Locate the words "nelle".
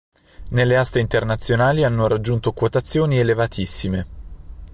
0.49-0.77